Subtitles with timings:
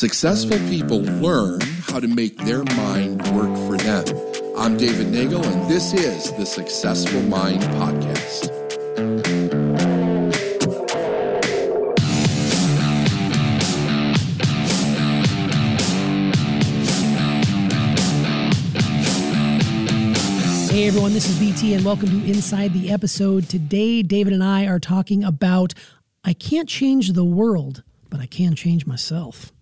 [0.00, 4.06] Successful people learn how to make their mind work for them.
[4.56, 8.48] I'm David Nagel, and this is the Successful Mind Podcast.
[20.70, 23.50] Hey everyone, this is BT, and welcome to Inside the Episode.
[23.50, 25.74] Today, David and I are talking about
[26.24, 29.52] I can't change the world, but I can change myself.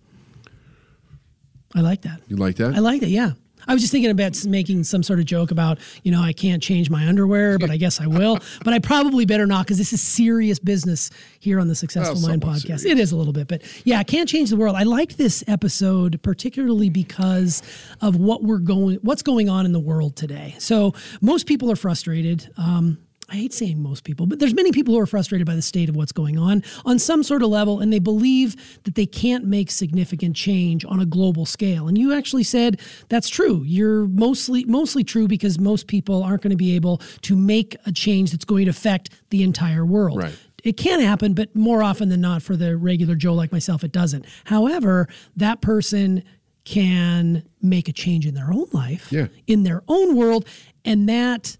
[1.75, 2.21] I like that.
[2.27, 2.75] You like that?
[2.75, 3.31] I like it, yeah.
[3.67, 6.63] I was just thinking about making some sort of joke about, you know, I can't
[6.63, 8.39] change my underwear, but I guess I will.
[8.63, 12.29] but I probably better not because this is serious business here on the Successful Well,
[12.29, 12.61] Mind podcast.
[12.61, 12.85] serious.
[12.85, 14.75] It is a little bit, but yeah, I can't change the world.
[14.75, 17.61] I like this episode particularly because
[18.01, 20.55] of what we're going, what's going on in the world today.
[20.57, 22.51] So most people are frustrated.
[22.57, 22.97] Um,
[23.31, 25.89] I hate saying most people, but there's many people who are frustrated by the state
[25.89, 29.45] of what's going on on some sort of level, and they believe that they can't
[29.45, 31.87] make significant change on a global scale.
[31.87, 33.63] And you actually said that's true.
[33.65, 37.91] You're mostly mostly true because most people aren't going to be able to make a
[37.91, 40.17] change that's going to affect the entire world.
[40.17, 40.35] Right.
[40.63, 43.91] It can happen, but more often than not, for the regular Joe like myself, it
[43.93, 44.25] doesn't.
[44.45, 46.23] However, that person
[46.65, 49.27] can make a change in their own life, Yeah.
[49.47, 50.45] in their own world,
[50.83, 51.57] and that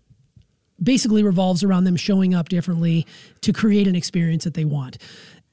[0.81, 3.05] basically revolves around them showing up differently
[3.41, 4.97] to create an experience that they want.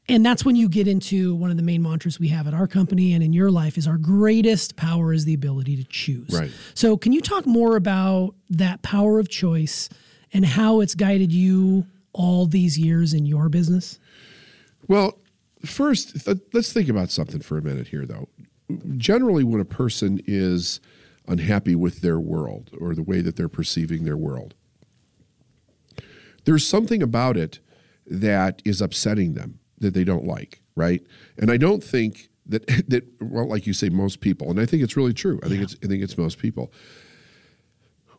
[0.08, 2.68] And that's when you get into one of the main mantras we have at our
[2.68, 6.30] company and in your life is our greatest power is the ability to choose.
[6.30, 6.50] Right.
[6.74, 9.88] So can you talk more about that power of choice
[10.32, 13.98] and how it's guided you all these years in your business?
[14.86, 15.18] Well,
[15.64, 18.28] first, th- let's think about something for a minute here, though.
[18.96, 20.80] Generally, when a person is
[21.26, 24.54] unhappy with their world or the way that they're perceiving their world,
[26.46, 27.60] there's something about it
[28.06, 31.02] that is upsetting them that they don't like, right?
[31.36, 34.82] And I don't think that that well, like you say, most people, and I think
[34.82, 35.38] it's really true.
[35.44, 36.72] I think it's I think it's most people.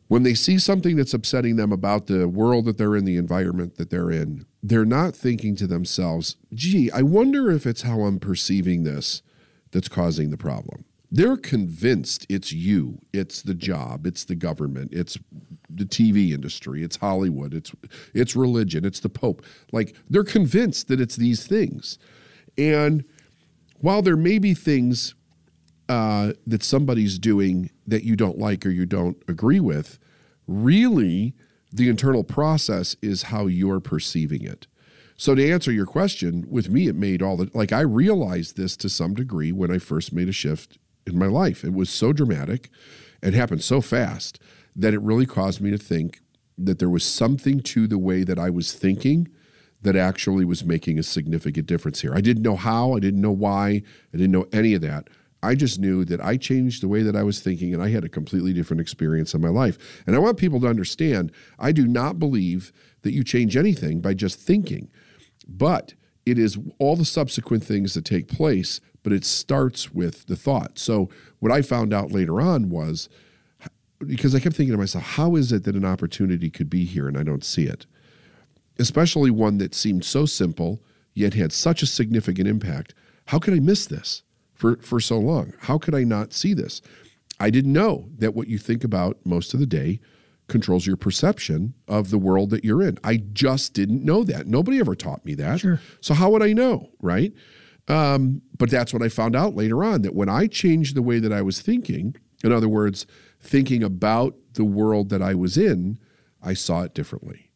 [0.10, 3.76] When they see something that's upsetting them about the world that they're in, the environment
[3.76, 8.18] that they're in, they're not thinking to themselves, gee, I wonder if it's how I'm
[8.18, 9.22] perceiving this
[9.72, 10.86] that's causing the problem.
[11.12, 15.18] They're convinced it's you, it's the job, it's the government, it's
[15.70, 17.72] the TV industry, it's Hollywood, it's
[18.14, 19.44] it's religion, it's the Pope.
[19.72, 21.98] Like they're convinced that it's these things.
[22.58, 23.04] And
[23.80, 25.14] while there may be things
[25.90, 30.00] uh, that somebody's doing that you don't like or you don't agree with,
[30.48, 31.34] really
[31.72, 34.68] the internal process is how you're perceiving it.
[35.18, 38.78] So to answer your question, with me, it made all the like I realized this
[38.78, 41.64] to some degree when I first made a shift in my life.
[41.64, 42.70] It was so dramatic,
[43.22, 44.40] it happened so fast
[44.78, 46.22] that it really caused me to think
[46.58, 49.28] that there was something to the way that I was thinking
[49.82, 52.16] that actually was making a significant difference here.
[52.16, 53.82] I didn't know how, I didn't know why,
[54.14, 55.10] I didn't know any of that.
[55.44, 58.04] I just knew that I changed the way that I was thinking and I had
[58.04, 59.78] a completely different experience in my life.
[60.08, 62.72] And I want people to understand I do not believe
[63.04, 64.90] that you change anything by just thinking,
[65.48, 65.94] but
[66.26, 70.80] it is all the subsequent things that take place, but it starts with the thought.
[70.80, 73.08] So, what I found out later on was
[74.06, 77.08] because I kept thinking to myself, how is it that an opportunity could be here
[77.08, 77.86] and I don't see it?
[78.80, 80.82] especially one that seemed so simple
[81.14, 82.94] yet had such a significant impact.
[83.26, 85.54] How could I miss this for, for so long?
[85.62, 86.82] How could I not see this?
[87.40, 90.00] I didn't know that what you think about most of the day
[90.48, 92.98] controls your perception of the world that you're in.
[93.04, 94.48] I just didn't know that.
[94.48, 95.60] Nobody ever taught me that.
[95.60, 95.82] Sure.
[96.00, 97.34] So how would I know, right?
[97.90, 101.20] Um, but that's what I found out later on that when I changed the way
[101.20, 103.06] that I was thinking, in other words,
[103.48, 105.98] thinking about the world that I was in,
[106.44, 107.50] I saw it differently.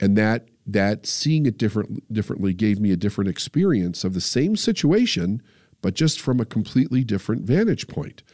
[0.00, 4.56] And that that seeing it different differently gave me a different experience of the same
[4.56, 5.40] situation
[5.82, 8.24] but just from a completely different vantage point.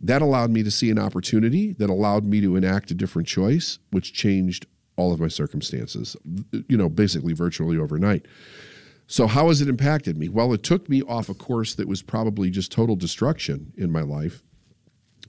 [0.00, 3.80] That allowed me to see an opportunity that allowed me to enact a different choice
[3.90, 4.66] which changed
[4.96, 6.16] all of my circumstances
[6.68, 8.26] you know basically virtually overnight.
[9.06, 10.28] So how has it impacted me?
[10.28, 14.02] Well it took me off a course that was probably just total destruction in my
[14.02, 14.44] life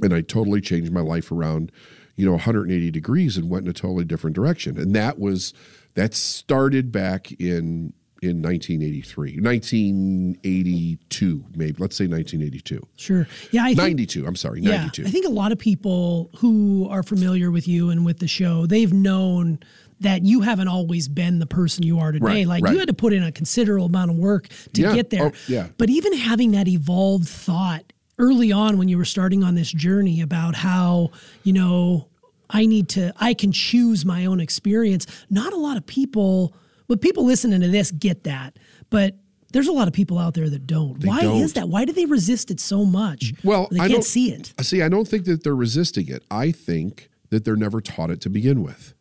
[0.02, 1.72] and I totally changed my life around,
[2.16, 4.78] you know, 180 degrees and went in a totally different direction.
[4.78, 5.54] And that was
[5.96, 11.76] that started back in in 1983, 1982, maybe.
[11.78, 12.88] Let's say 1982.
[12.96, 13.28] Sure.
[13.52, 15.06] Yeah, I think 92, I'm sorry, Yeah, 92.
[15.06, 18.66] I think a lot of people who are familiar with you and with the show,
[18.66, 19.60] they've known
[20.02, 22.26] that you haven't always been the person you are today.
[22.26, 22.74] Right, like right.
[22.74, 24.96] you had to put in a considerable amount of work to Yeah.
[24.96, 25.28] get there.
[25.28, 25.68] Oh, yeah.
[25.78, 30.22] But even having that evolved thought early on when you were starting on this journey
[30.22, 31.12] about how,
[31.44, 32.08] you know,
[32.50, 35.06] I need to I can choose my own experience.
[35.30, 36.56] Not a lot of people
[36.88, 38.58] but people listening to this get that.
[38.90, 39.16] But
[39.52, 41.00] There's a lot of people out there that don't.
[41.00, 41.42] They Why don't.
[41.42, 41.70] is that?
[41.70, 43.34] Why do they resist it so much?
[43.44, 44.54] Well, they I can't don't see it.
[44.62, 46.24] See, I don't think that they're resisting it.
[46.30, 48.94] I think that they're never taught it to begin with.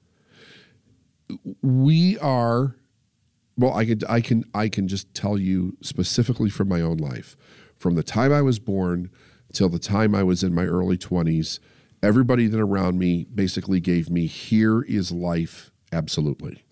[1.62, 2.76] We are
[3.56, 7.37] well, I could I can I can just tell you specifically from my own life.
[7.79, 9.11] From the time I was born
[9.53, 11.59] till the time I was in my early 20s,
[12.03, 16.65] everybody that around me basically gave me here is life absolutely.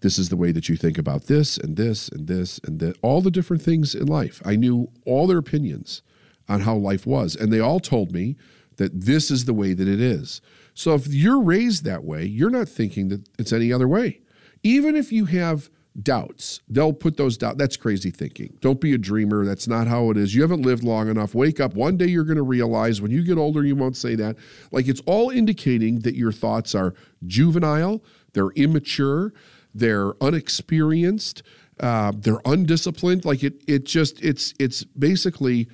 [0.00, 2.98] This is the way that you think about this and this and this and that
[3.02, 4.42] all the different things in life.
[4.44, 6.02] I knew all their opinions
[6.48, 8.36] on how life was and they all told me
[8.76, 10.40] that this is the way that it is.
[10.74, 14.20] So if you're raised that way, you're not thinking that it's any other way.
[14.62, 17.58] Even if you have doubts, they'll put those doubts.
[17.58, 18.56] That's crazy thinking.
[18.60, 19.44] Don't be a dreamer.
[19.44, 20.34] That's not how it is.
[20.34, 21.34] You haven't lived long enough.
[21.34, 21.74] Wake up.
[21.74, 24.36] One day you're going to realize when you get older, you won't say that.
[24.70, 26.94] Like it's all indicating that your thoughts are
[27.26, 28.02] juvenile,
[28.32, 29.32] they're immature,
[29.74, 31.42] they're unexperienced,
[31.80, 33.24] uh, they're undisciplined.
[33.24, 35.68] Like it, it just, it's, it's basically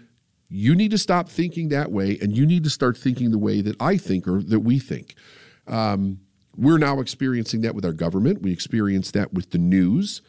[0.48, 3.60] you need to stop thinking that way and you need to start thinking the way
[3.60, 5.14] that I think or that we think.
[5.66, 6.20] Um,
[6.58, 8.42] we're now experiencing that with our government.
[8.42, 10.22] We experience that with the news.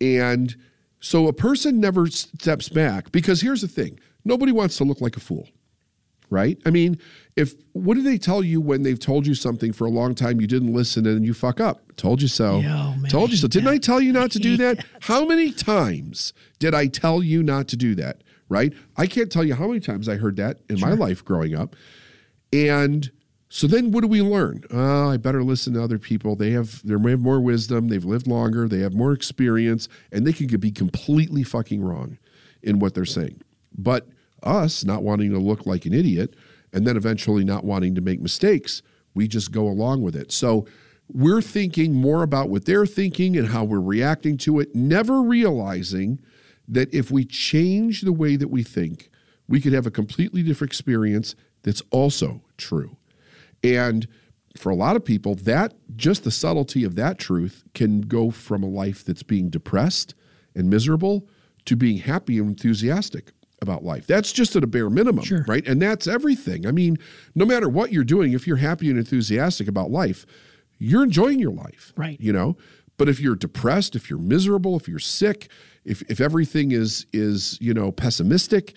[0.00, 0.56] And
[1.00, 5.16] so a person never steps back because here's the thing nobody wants to look like
[5.16, 5.48] a fool,
[6.30, 6.58] right?
[6.64, 6.98] I mean,
[7.36, 10.40] if what do they tell you when they've told you something for a long time,
[10.40, 11.94] you didn't listen and you fuck up?
[11.96, 12.60] Told you so.
[12.60, 13.46] Yeah, oh, man, told you so.
[13.46, 14.78] Didn't I tell you not to do that?
[14.78, 14.86] that.
[15.00, 18.22] How many times did I tell you not to do that?
[18.48, 18.72] Right?
[18.96, 21.76] I can't tell you how many times I heard that in my life growing up.
[22.52, 23.10] And
[23.48, 24.64] so then what do we learn?
[24.70, 26.34] Oh, I better listen to other people.
[26.34, 30.32] They have they have more wisdom, they've lived longer, they have more experience, and they
[30.32, 32.18] can be completely fucking wrong
[32.62, 33.40] in what they're saying.
[33.76, 34.08] But
[34.42, 36.34] us not wanting to look like an idiot
[36.72, 38.82] and then eventually not wanting to make mistakes,
[39.14, 40.32] we just go along with it.
[40.32, 40.66] So
[41.12, 46.20] we're thinking more about what they're thinking and how we're reacting to it, never realizing
[46.68, 49.10] that if we change the way that we think,
[49.48, 52.96] we could have a completely different experience that's also true.
[53.74, 54.06] And
[54.56, 58.62] for a lot of people, that just the subtlety of that truth can go from
[58.62, 60.14] a life that's being depressed
[60.54, 61.28] and miserable
[61.66, 63.32] to being happy and enthusiastic
[63.62, 64.06] about life.
[64.06, 65.44] That's just at a bare minimum, Sure.
[65.48, 65.66] right?
[65.66, 66.66] And that's everything.
[66.66, 66.98] I mean,
[67.34, 70.26] no matter what you're doing, if you're happy and enthusiastic about life,
[70.78, 71.92] you're enjoying your life.
[71.96, 72.20] Right.
[72.20, 72.56] You know?
[72.98, 75.50] But if you're depressed, if you're miserable, if you're sick,
[75.84, 78.74] if if everything is is, you know, pessimistic,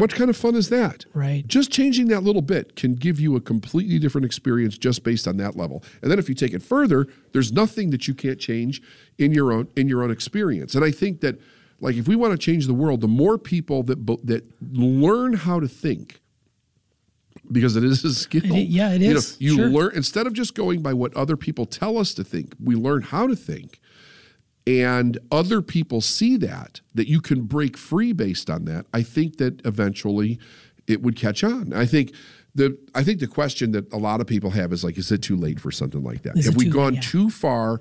[0.00, 1.04] what kind of fun is that?
[1.14, 1.46] Right.
[1.46, 5.36] Just changing that little bit can give you a completely different experience just based on
[5.36, 5.84] that level.
[6.02, 8.82] And then if you take it further, there's nothing that you can't change
[9.18, 10.74] in your own in your own experience.
[10.74, 11.38] And I think that
[11.80, 15.60] like if we want to change the world, the more people that that learn how
[15.60, 16.20] to think
[17.50, 18.42] because it is a skill.
[18.44, 19.68] It yeah, it You know, you Sure.
[19.68, 23.02] learn instead of just going by what other people tell us to think, we learn
[23.02, 23.79] how to think
[24.66, 29.38] and other people see that that you can break free based on that i think
[29.38, 30.38] that eventually
[30.86, 32.12] it would catch on i think
[32.54, 35.22] the i think the question that a lot of people have is like is it
[35.22, 36.74] too late for something like that Is have we too late?
[36.76, 37.00] gone Yeah.
[37.00, 37.80] too far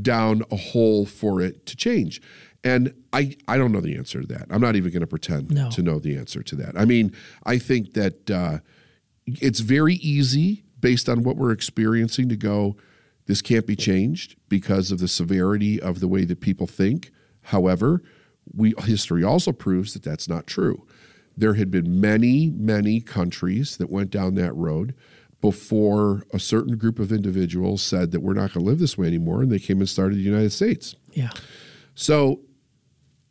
[0.00, 2.22] down a hole for it to change
[2.62, 5.50] and i i don't know the answer to that i'm not even going to pretend
[5.50, 5.68] No.
[5.70, 7.12] to know the answer to that i mean
[7.44, 8.58] i think that uh,
[9.26, 12.76] it's very easy based on what we're experiencing to go
[13.26, 17.10] this can't be changed because of the severity of the way that people think.
[17.42, 18.02] However
[18.54, 20.86] we history also proves that that's not true.
[21.36, 24.94] There had been many many countries that went down that road
[25.40, 29.06] before a certain group of individuals said that we're not going to live this way
[29.06, 30.96] anymore and they came and started the united states.
[31.12, 31.30] Yeah.
[31.94, 32.40] so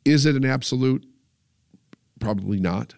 [0.05, 1.05] is it an absolute?
[2.19, 2.95] Probably not.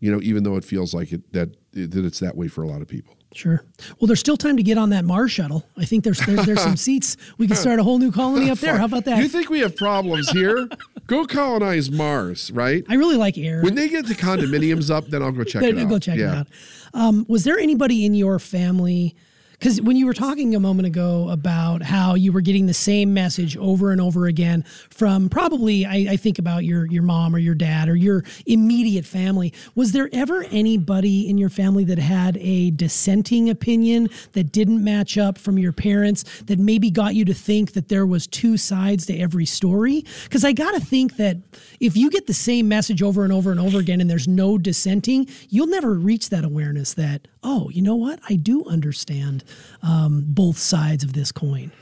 [0.00, 2.66] You know even though it feels like it that that it's that way for a
[2.66, 3.62] lot of people Sure.
[4.00, 5.64] Well, there's still time to get on that Mars shuttle.
[5.76, 7.16] I think there's there, there's some seats.
[7.38, 8.76] We can start a whole new colony up there.
[8.76, 9.18] How about that?
[9.22, 10.68] You think we have problems here?
[11.06, 12.84] go colonize Mars, right?
[12.88, 13.62] I really like air.
[13.62, 15.88] When they get the condominiums up, then I'll go check Then it out.
[15.88, 16.32] go check yeah.
[16.32, 16.46] it out.
[16.92, 19.14] Um, was there anybody in your family?
[19.60, 23.12] Because when you were talking a moment ago about how you were getting the same
[23.12, 27.38] message over and over again from probably, I, I think about your your mom or
[27.38, 29.52] your dad or your immediate family.
[29.74, 35.18] Was there ever anybody in your family that had a dissenting opinion that didn't match
[35.18, 39.04] up from your parents that maybe got you to think that there was two sides
[39.06, 40.06] to every story?
[40.24, 41.36] Because I got to think that
[41.80, 44.56] if you get the same message over and over and over again and there's no
[44.56, 48.20] dissenting, you'll never reach that awareness that, oh, you know what?
[48.28, 49.44] I do understand
[49.82, 51.72] um, both sides of this coin.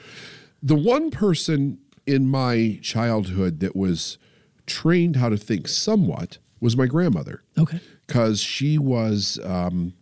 [0.63, 4.19] The one person in my childhood that was
[4.67, 7.43] trained how to think somewhat was my grandmother.
[7.57, 7.81] Okay.
[8.07, 9.95] because she was um,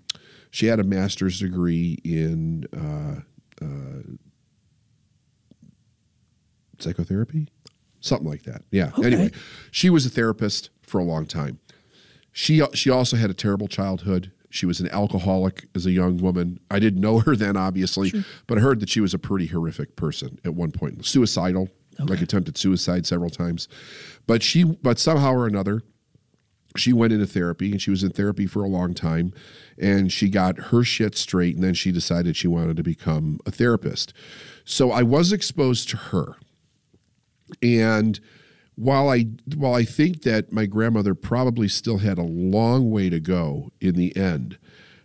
[0.50, 4.02] she had a master's degree in uh, uh,
[6.78, 7.48] psychotherapy
[8.06, 8.62] something like that.
[8.70, 8.92] Yeah.
[8.96, 9.06] Okay.
[9.06, 9.30] Anyway,
[9.70, 11.58] she was a therapist for a long time.
[12.32, 14.30] She she also had a terrible childhood.
[14.56, 16.58] She was an alcoholic as a young woman.
[16.70, 18.12] I didn't know her then, obviously,
[18.46, 22.20] but I heard that she was a pretty horrific person at one point, suicidal, like
[22.20, 23.68] attempted suicide several times.
[24.26, 25.82] But she, but somehow or another,
[26.76, 29.32] she went into therapy and she was in therapy for a long time
[29.78, 33.50] and she got her shit straight and then she decided she wanted to become a
[33.50, 34.12] therapist.
[34.64, 36.36] So I was exposed to her.
[37.62, 38.20] And
[38.76, 43.18] while I while I think that my grandmother probably still had a long way to
[43.18, 44.58] go in the end,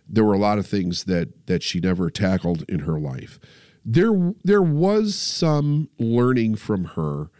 [0.06, 3.40] there were a lot of things that that she never tackled in her life.
[3.84, 7.30] There there was some learning from her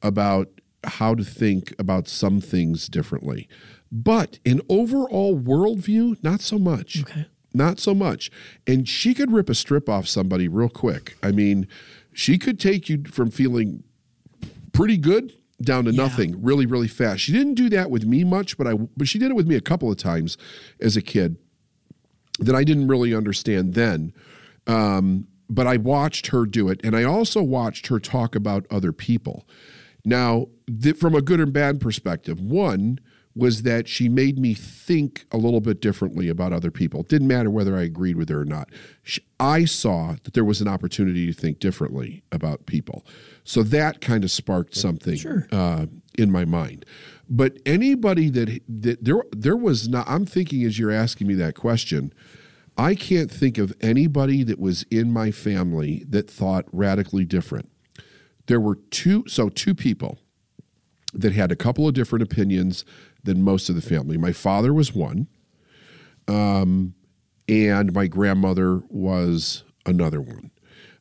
[0.00, 0.48] about
[0.84, 3.48] how to think about some things differently.
[3.92, 7.02] But in overall worldview, not so much.
[7.02, 7.26] Okay.
[7.54, 8.30] Not so much.
[8.66, 11.18] And she could rip a strip off somebody real quick.
[11.22, 11.68] I mean,
[12.14, 13.84] she could take you from feeling
[14.72, 17.20] pretty good down to nothing really really fast.
[17.20, 19.54] She didn't do that with me much, but I but she did it with me
[19.54, 20.36] a couple of times
[20.80, 21.36] as a kid
[22.38, 24.12] that I didn't really understand then.
[24.66, 28.92] Um, but I watched her do it, and I also watched her talk about other
[28.92, 29.46] people.
[30.04, 32.98] Now, th- from a good and bad perspective, one
[33.34, 37.00] was that she made me think a little bit differently about other people.
[37.00, 38.68] It didn't matter whether I agreed with her or not.
[39.02, 43.04] Sh I saw that there was an opportunity to think differently about people.
[43.44, 45.48] So that kind of sparked something Sure.
[45.50, 45.86] uh,
[46.18, 46.84] in my mind.
[47.28, 50.06] But anybody that that there there was not.
[50.08, 52.12] I'm thinking as you're asking me that question,
[52.76, 57.70] I can't think of anybody that was in my family that thought radically different.
[58.46, 60.18] There were two, so two people
[61.12, 62.84] that had a couple of different opinions
[63.22, 64.16] than most of the family.
[64.16, 65.28] My father was one,
[66.28, 66.94] um,
[67.48, 70.50] and my grandmother was another one.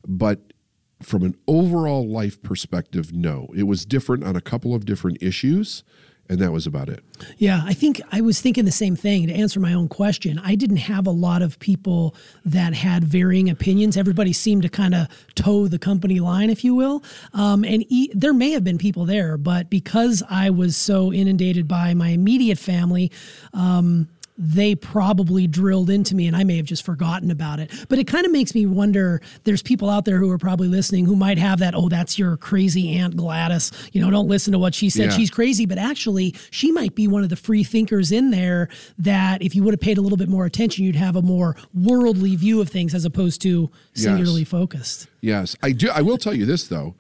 [0.08, 0.54] But
[1.02, 3.48] from an overall life perspective, no.
[3.56, 5.84] It was different on a couple of different issues,
[6.32, 7.04] and that was about it.
[7.40, 10.40] Yeah, I think I was thinking the same thing to answer my own question.
[10.40, 13.98] I didn't have a lot of people that had varying opinions.
[13.98, 17.04] Everybody seemed to kind of toe the company line, if you will.
[17.34, 21.68] Um, and e- there may have been people there, but because I was so inundated
[21.68, 23.12] by my immediate family,
[23.54, 24.08] um,
[24.38, 27.72] they probably drilled into me and I may have just forgotten about it.
[27.90, 31.06] But it kind of makes me wonder there's people out there who are probably listening
[31.06, 33.72] who might have that, oh, that's your crazy Aunt Gladys.
[33.92, 35.12] You know, don't listen to what she said.
[35.12, 35.18] Yeah.
[35.18, 35.66] She's crazy.
[35.66, 39.64] But actually, she might be one of the free thinkers in there that if you
[39.64, 42.70] would have paid a little bit more attention, you'd have a more worldly view of
[42.70, 45.08] things as opposed to singularly focused.
[45.22, 45.90] Yes, I do.
[45.90, 46.96] I will tell you this though,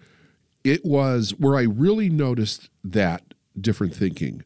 [0.63, 3.23] it was where I really noticed that
[3.59, 4.43] different thinking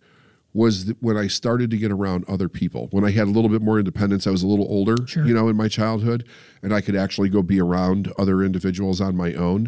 [0.56, 2.88] was when I started to get around other people.
[2.92, 5.26] When I had a little bit more independence, I was a little older, Sure.
[5.28, 6.26] you know, in my childhood,
[6.64, 9.68] and I could actually go be around other individuals on my own.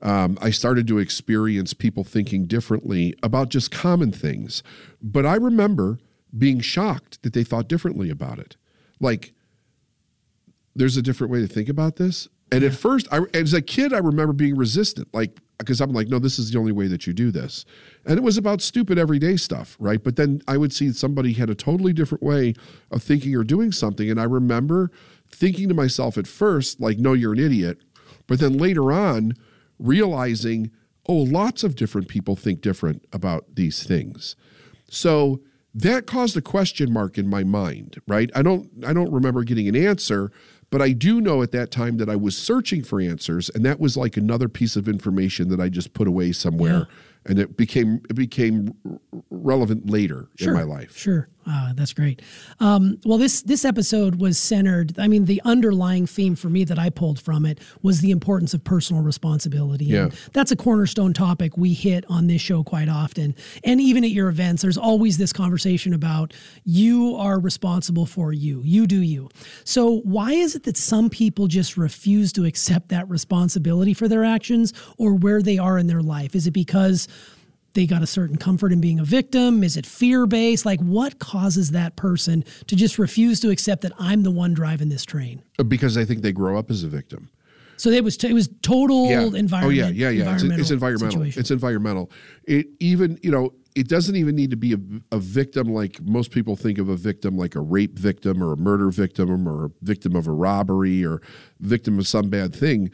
[0.00, 4.62] Um, I started to experience people thinking differently about just common things.
[5.02, 5.98] But I remember
[6.36, 8.56] being shocked that they thought differently about it.
[9.00, 9.32] Like,
[10.76, 12.28] there's a different way to think about this.
[12.50, 16.08] And at first, I, as a kid, I remember being resistant, like because I'm like,
[16.08, 17.64] no, this is the only way that you do this,
[18.06, 20.02] and it was about stupid everyday stuff, right?
[20.02, 22.54] But then I would see somebody had a totally different way
[22.90, 24.90] of thinking or doing something, and I remember
[25.28, 27.78] thinking to myself at first, like, no, you're an idiot,
[28.28, 29.34] but then later on,
[29.78, 30.70] realizing,
[31.08, 34.36] oh, lots of different people think different about these things.
[34.88, 35.40] So
[35.74, 38.30] that caused a question mark in my mind, right?
[38.34, 40.32] I don't I don't remember getting an answer,
[40.70, 43.80] but I do know at that time that I was searching for answers and that
[43.80, 46.88] was like another piece of information that I just put away somewhere.
[47.24, 48.74] And it became it became
[49.48, 50.96] relevant later in my life.
[50.96, 52.20] Sure, uh, that's great.
[52.60, 54.94] Um, well, this this episode was centered.
[54.98, 58.52] I mean, the underlying theme for me that I pulled from it was the importance
[58.54, 59.86] of personal responsibility.
[59.96, 60.18] And Yeah.
[60.32, 64.28] that's a cornerstone topic we hit on this show quite often, and even at your
[64.28, 64.62] events.
[64.62, 68.60] There's always this conversation about you are responsible for you.
[68.64, 69.28] You do you.
[69.64, 74.24] So why is it that some people just refuse to accept that responsibility for their
[74.24, 76.34] actions or where they are in their life?
[76.34, 77.08] Is it because
[77.78, 79.62] they got a certain comfort in being a victim?
[79.62, 80.66] Is it fear based?
[80.66, 84.88] Like, what causes that person to just refuse to accept that I'm the one driving
[84.88, 85.44] this train?
[85.60, 87.30] Uh, because they think they grow up as a victim.
[87.76, 89.20] So it was t- it was total yeah.
[89.20, 89.64] Oh, environment.
[89.64, 90.34] Oh yeah, yeah, yeah.
[90.34, 91.20] It's, it's environmental.
[91.20, 91.38] situation.
[91.38, 92.10] It's environmental.
[92.42, 94.78] It even you know it doesn't even need to be a,
[95.12, 98.56] a victim like most people think of a victim like a rape victim or a
[98.56, 101.22] murder victim or a victim of a robbery or
[101.60, 102.90] victim of some bad thing.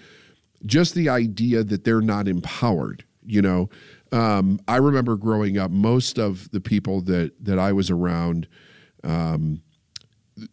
[0.67, 3.05] Just the idea that they're not empowered.
[3.27, 3.71] You know,
[4.15, 5.71] um, I remember growing up.
[5.71, 8.49] Most of the people that that I was around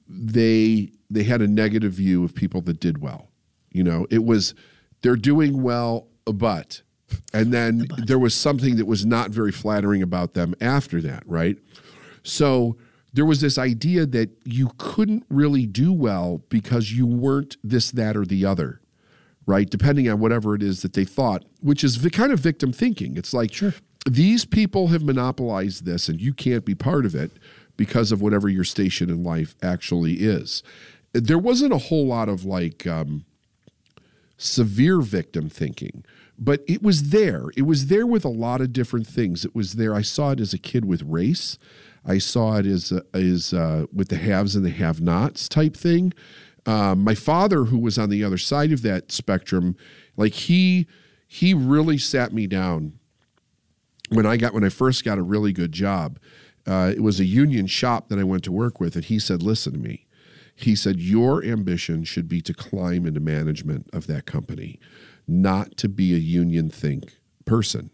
[0.08, 3.30] they they had a negative view of people that did well.
[3.72, 4.54] You know, it was
[5.02, 6.82] they're doing well, but
[7.34, 11.58] And then there was something that was not very flattering about them after that, right?
[12.24, 12.78] So
[13.14, 18.16] there was this idea that you couldn't really do well because you weren't this, that,
[18.16, 18.81] or the other,
[19.52, 19.70] right?
[19.70, 23.18] Depending on whatever it is that they thought, which is the kind of victim thinking.
[23.18, 23.74] It's like, Sure.
[24.10, 27.32] these people have monopolized this and you can't be part of it
[27.76, 30.64] because of whatever your station in life actually is.
[31.12, 33.26] There wasn't a whole lot of like, um,
[34.38, 36.04] severe victim thinking,
[36.40, 37.46] but it was there.
[37.58, 39.44] It was there with a lot of different things.
[39.46, 39.94] It was there.
[39.94, 41.58] I saw it as a kid with race.
[42.06, 46.14] I saw it as uh, as uh, with the haves and the have-nots type thing.
[46.66, 49.76] Um, my father, who was on the other side of that spectrum,
[50.16, 50.88] like he
[51.28, 53.00] he really sat me down
[54.10, 56.20] when I got when I first got a really good job.
[56.68, 59.42] Uh, it was a union shop that I went to work with, and he said,
[59.42, 60.06] "Listen to me."
[60.56, 64.80] He said, Your ambition should be to climb into management of that company,
[65.28, 67.90] not to be a union think person.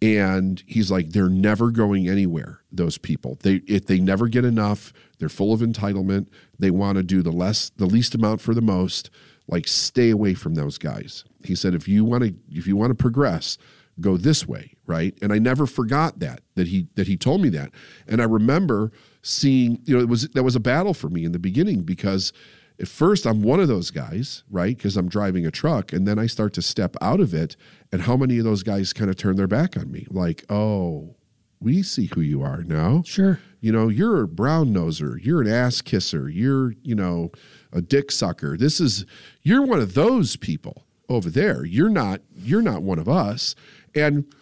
[0.00, 3.38] And he's like, they're never going anywhere, those people.
[3.42, 6.28] They if they never get enough, they're full of entitlement.
[6.58, 9.10] They want to do the less the least amount for the most.
[9.48, 11.24] Like stay away from those guys.
[11.42, 13.58] He said, if you want to if you want to progress,
[14.00, 15.18] go this way, right?
[15.20, 17.72] And I never forgot that that he that he told me that.
[18.06, 21.32] And I remember seeing, you know, it was that was a battle for me in
[21.32, 22.32] the beginning because
[22.80, 24.76] at first I'm one of those guys, right?
[24.76, 27.56] Because I'm driving a truck, and then I start to step out of it,
[27.92, 30.06] and how many of those guys kind of turn their back on me?
[30.10, 31.16] Like, oh,
[31.60, 33.02] we see who you are now.
[33.04, 33.40] Sure.
[33.60, 37.32] You know, you're a brown noser, you're an ass kisser, you're, you know,
[37.72, 38.56] a dick sucker.
[38.56, 39.04] This is
[39.42, 41.64] you're one of those people over there.
[41.64, 43.54] You're not you're not one of us.
[43.94, 44.32] And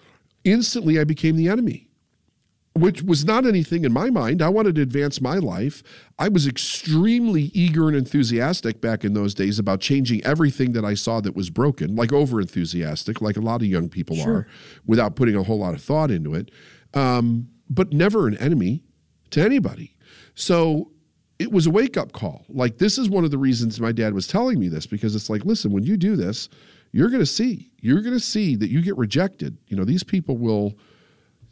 [0.44, 1.85] instantly I became the enemy
[2.76, 4.42] which was not anything in my mind.
[4.42, 5.82] I wanted to advance my life.
[6.18, 10.94] I was extremely eager and enthusiastic back in those days about changing everything that I
[10.94, 14.32] saw that was broken, like over enthusiastic, like a lot of young people Sure.
[14.34, 14.46] are,
[14.86, 16.50] without putting a whole lot of thought into it,
[16.94, 18.82] um, but never an enemy
[19.30, 19.96] to anybody.
[20.34, 20.92] So
[21.38, 22.44] it was a wake up call.
[22.48, 25.28] Like, this is one of the reasons my dad was telling me this because it's
[25.28, 26.48] like, listen, when you do this,
[26.92, 29.58] you're going to see, you're going to see that you get rejected.
[29.66, 30.74] You know, these people will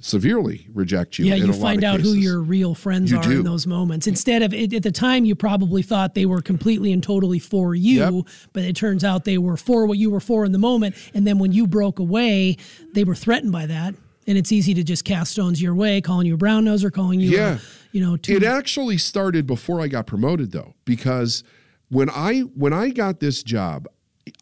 [0.00, 1.24] severely reject you.
[1.26, 3.38] Yeah, you find out who your real friends You are do.
[3.38, 4.07] in those moments.
[4.07, 7.74] Instead of at at the time, you probably thought they were completely and totally for
[7.74, 8.24] you, Yep.
[8.52, 10.94] but it turns out they were for what you were for in the moment.
[11.14, 12.57] And then when you broke away,
[12.92, 13.94] they were threatened by that.
[14.26, 16.90] And it's easy to just cast stones your way, calling you a brown nose or
[16.90, 17.57] calling you, Yeah.
[17.57, 17.59] a,
[17.92, 21.44] you know, too, It actually started before I got promoted though, because
[21.90, 23.87] when I when I got this job,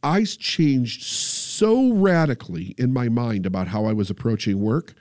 [0.05, 4.95] I changed so radically in my mind about how I was approaching work.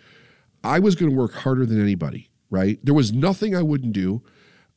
[0.64, 2.80] I was going to work harder than anybody, right?
[2.84, 4.22] There was nothing I wouldn't do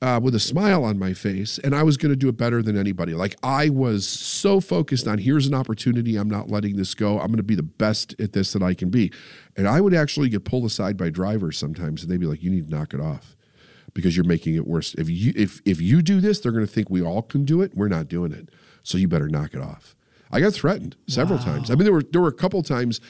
[0.03, 2.63] uh, with a smile on my face, and I was going to do it better
[2.63, 3.15] than anybody.
[3.15, 7.21] Like I was so focused on here's an opportunity, I'm not letting this go.
[7.21, 9.13] I'm going to be the best at this that I can be.
[9.57, 12.51] And I would actually get pulled aside by drivers sometimes, and they'd be like, "You
[12.51, 13.37] need to knock it off."
[13.95, 14.93] because you're making it worse.
[14.95, 17.63] If you if if you do this, they're going to think we all can do
[17.63, 17.73] it.
[17.75, 18.51] We're not doing it,
[18.83, 19.97] so you better knock it off.
[20.31, 21.71] I got threatened several times.
[21.71, 23.01] I mean, there were there were a couple times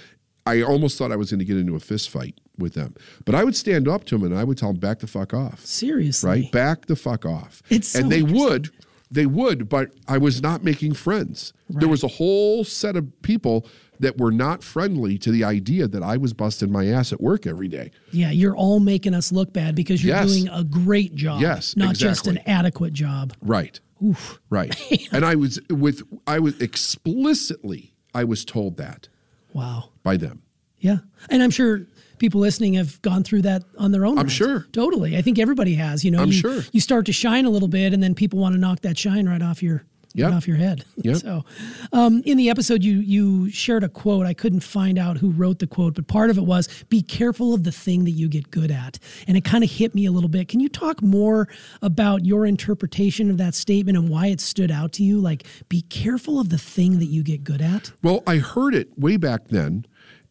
[0.46, 3.34] I almost thought I was going to get into a fist fight with them, but
[3.34, 5.64] I would stand up to them and I would tell them back the fuck off.
[5.64, 6.28] seriously.
[6.30, 7.62] Right, back the fuck off.
[7.70, 8.70] It's so and they would.
[9.10, 11.52] They would, but I was not making friends.
[11.70, 13.64] There was a whole set of people
[14.00, 17.46] that were not friendly to the idea that I was busting my ass at work
[17.46, 17.92] every day.
[18.10, 20.32] Yeah, you're all making us look bad because you're Yes.
[20.32, 21.40] doing a great job.
[21.42, 23.34] Yes, Not just an adequate job.
[23.40, 23.78] Right.
[24.04, 24.40] Oof.
[24.50, 24.74] Right.
[25.12, 29.08] and I was with I was explicitly I was told that
[29.52, 29.90] Wow.
[30.04, 30.42] By them.
[30.78, 30.98] Yeah.
[31.30, 31.86] And I'm sure
[32.18, 34.18] people listening have gone through that on their own.
[34.18, 34.66] I'm sure.
[34.72, 35.16] Totally.
[35.16, 36.04] I think everybody has.
[36.04, 36.62] You know, I'm you, sure.
[36.72, 39.26] you start to shine a little bit and then people want to knock that shine
[39.26, 39.84] right off your
[40.16, 40.30] Yep.
[40.30, 40.84] right off your head.
[41.02, 41.16] Yep.
[41.16, 41.44] So
[41.92, 44.26] um, in the episode you you shared a quote.
[44.26, 47.52] I couldn't find out who wrote the quote, but part of it was be careful
[47.52, 49.00] of the thing that you get good at.
[49.26, 50.46] And it kind of hit me a little bit.
[50.46, 51.48] Can you talk more
[51.82, 55.18] about your interpretation of that statement and why it stood out to you?
[55.18, 57.90] Like be careful of the thing that you get good at?
[58.02, 59.84] Well, I heard it way back then,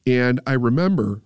[0.05, 1.21] and I remember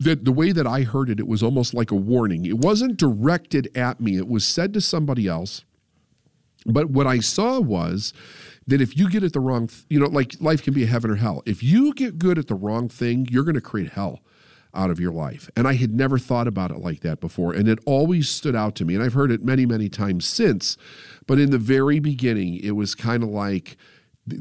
[0.00, 2.46] that the way that I heard it, it was almost like a warning.
[2.46, 5.64] It wasn't directed at me, it was said to somebody else.
[6.66, 8.12] But what I saw was
[8.66, 10.86] that if you get it the wrong, th- you know, like life can be a
[10.86, 11.42] heaven or hell.
[11.46, 14.20] If you get good at the wrong thing, you're going to create hell
[14.74, 15.48] out of your life.
[15.56, 17.54] And I had never thought about it like that before.
[17.54, 18.94] And it always stood out to me.
[18.94, 20.76] And I've heard it many, many times since.
[21.26, 23.76] But in the very beginning, it was kind of like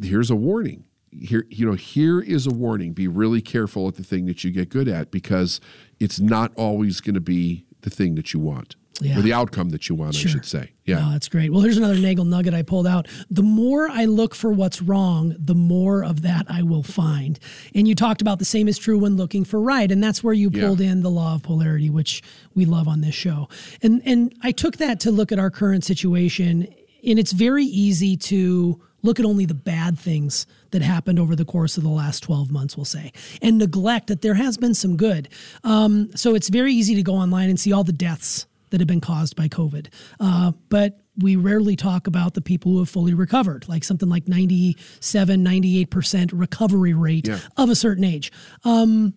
[0.03, 0.83] here's a warning.
[1.11, 2.93] Here, you know, here is a warning.
[2.93, 5.59] Be really careful at the thing that you get good at because
[5.99, 8.75] it's not always going to be the thing that you want.
[8.99, 9.19] Yeah.
[9.19, 10.71] or the outcome that you want, I should say.
[10.85, 11.05] Yeah.
[11.07, 11.51] Oh, that's great.
[11.53, 13.07] Well, here's another Nagel nugget I pulled out.
[13.29, 17.37] The more I look for what's wrong, the more of that I will find.
[17.75, 20.33] And you talked about the same is true when looking for right, and that's where
[20.33, 20.65] you Yeah.
[20.65, 22.23] pulled in the law of polarity, which
[22.55, 23.47] we love on this show.
[23.83, 26.67] And and I took that to look at our current situation,
[27.05, 31.45] and it's very easy to look at only the bad things that happened over the
[31.45, 34.97] course of the last 12 months, we'll say, and neglect that there has been some
[34.97, 35.29] good.
[35.63, 38.87] Um, so it's very easy to go online and see all the deaths that have
[38.87, 39.87] been caused by COVID.
[40.19, 44.27] Uh, but we rarely talk about the people who have fully recovered, like something like
[44.27, 47.39] 97, 98% recovery rate Yeah.
[47.55, 48.31] of a certain age.
[48.63, 49.13] Um,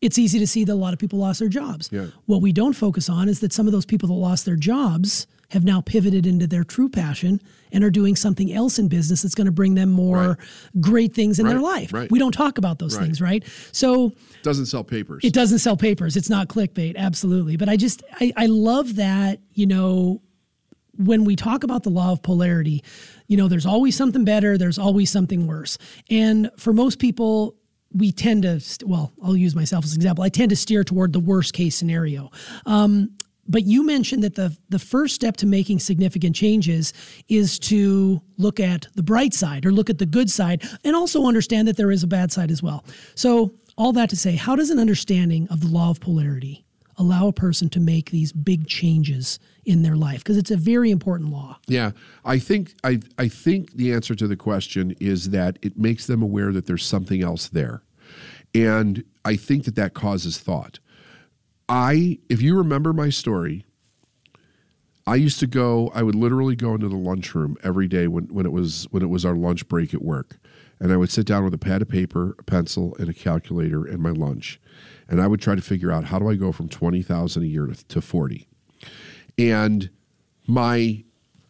[0.00, 1.88] it's easy to see that a lot of people lost their jobs.
[1.92, 2.06] Yeah.
[2.26, 5.26] What we don't focus on is that some of those people that lost their jobs
[5.52, 7.40] have now pivoted into their true passion
[7.72, 10.38] and are doing something else in business that's going to bring them more
[10.80, 11.92] great things in their life.
[11.92, 12.10] right.
[12.10, 13.04] We don't talk about those Right.
[13.04, 13.44] things, right?
[13.70, 15.22] So it Doesn't sell papers.
[15.24, 16.16] it doesn't sell papers.
[16.16, 17.56] It's not clickbait, absolutely.
[17.56, 20.22] But I just I, I love that, you know,
[20.96, 22.82] when we talk about the law of polarity,
[23.26, 25.76] you know, there's always something better, there's always something worse.
[26.10, 27.56] And for most people,
[27.94, 30.24] we tend to, well, I'll use myself as an example.
[30.24, 32.30] I tend to steer toward the worst case scenario.
[32.64, 33.10] Um,
[33.52, 36.92] but you mentioned that the the first step to making significant changes
[37.28, 41.26] is to look at the bright side or look at the good side and also
[41.26, 42.84] understand that there is a bad side as well.
[43.14, 46.64] So all that to say, how does an understanding of the law of polarity
[46.96, 50.18] allow a person to make these big changes in their life?
[50.18, 51.58] Because it's a very important law.
[51.66, 51.92] Yeah,
[52.24, 56.22] I think I I think the answer to the question is that it makes them
[56.22, 57.82] aware that there's something else there,
[58.54, 60.78] and I think that that causes thought.
[61.68, 63.64] I, if you remember my story,
[65.06, 65.90] I used to go.
[65.94, 69.08] I would literally go into the lunchroom every day when, when it was when it
[69.08, 70.38] was our lunch break at work,
[70.78, 73.84] and I would sit down with a pad of paper, a pencil, and a calculator
[73.84, 74.60] and my lunch,
[75.08, 77.46] and I would try to figure out how do I go from twenty thousand a
[77.46, 78.46] year to, to forty,
[79.36, 79.90] and
[80.46, 81.04] my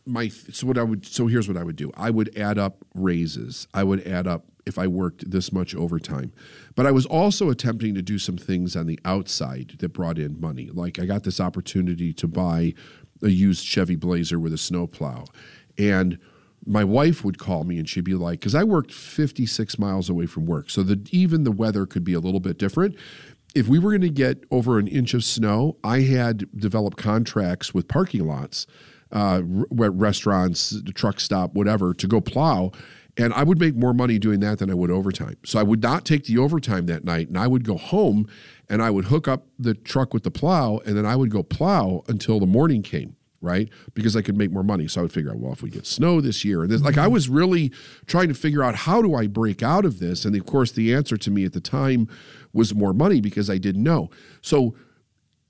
[0.06, 1.92] my so what I would so here's what I would do.
[1.94, 3.68] I would add up raises.
[3.74, 6.32] I would add up if I worked this much overtime.
[6.74, 10.40] But I was also attempting to do some things on the outside that brought in
[10.40, 10.70] money.
[10.72, 12.74] Like I got this opportunity to buy
[13.22, 15.24] a used Chevy Blazer with a snowplow.
[15.78, 16.18] And
[16.64, 20.26] my wife would call me and she'd be like, because I worked 56 miles away
[20.26, 20.70] from work.
[20.70, 22.96] So that even the weather could be a little bit different.
[23.54, 27.74] If we were going to get over an inch of snow, I had developed contracts
[27.74, 28.66] with parking lots
[29.12, 32.72] uh, restaurants, truck stop, whatever, to go plow.
[33.16, 35.36] And I would make more money doing that than I would overtime.
[35.44, 38.26] So I would not take the overtime that night, and I would go home
[38.68, 41.42] and I would hook up the truck with the plow, and then I would go
[41.42, 43.68] plow until the morning came, right?
[43.92, 44.88] Because I could make more money.
[44.88, 46.96] So I would figure out, well, if we get snow this year, and this, like
[46.96, 47.12] I mm-hmm.
[47.12, 47.70] was really
[48.06, 50.24] trying to figure out how do I break out of this.
[50.24, 52.08] And of course, the answer to me at the time
[52.54, 54.08] was more money because I didn't know.
[54.40, 54.74] So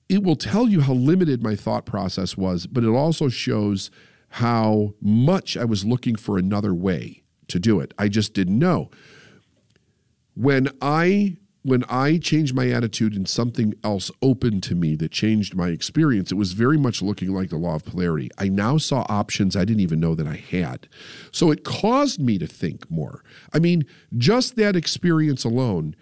[0.08, 3.92] it will tell you how limited my thought process was, but it also shows
[4.30, 7.21] how much I was looking for another way
[7.52, 7.94] to do it.
[7.98, 8.90] I just didn't know.
[10.34, 15.54] When I when I changed my attitude and something else opened to me that changed
[15.54, 18.30] my experience, it was very much looking like the law of polarity.
[18.36, 20.88] I now saw options I didn't even know that I had.
[21.30, 23.22] So it caused me to think more.
[23.52, 23.86] I mean,
[24.18, 25.94] just that experience alone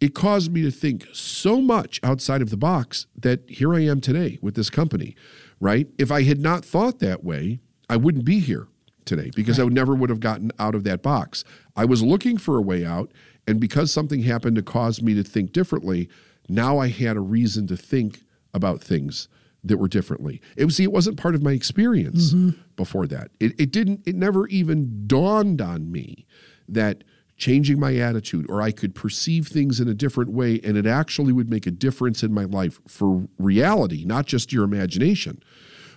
[0.00, 4.00] it caused me to think so much outside of the box that here I am
[4.00, 5.16] today with this company,
[5.60, 5.88] right?
[5.98, 7.58] If I had not thought that way,
[7.90, 8.68] I wouldn't be here
[9.08, 11.42] today because I would never would have gotten out of that box.
[11.74, 13.10] I was looking for a way out,
[13.46, 16.08] and because something happened to cause me to think differently,
[16.48, 18.22] now I had a reason to think
[18.54, 19.28] about things
[19.64, 20.40] that were differently.
[20.56, 22.60] It was see, it wasn't part of my experience mm-hmm.
[22.76, 23.30] before that.
[23.40, 24.02] It, it didn't.
[24.06, 26.26] It never even dawned on me
[26.68, 27.02] that
[27.36, 31.32] changing my attitude or I could perceive things in a different way and it actually
[31.32, 35.40] would make a difference in my life for reality, not just your imagination.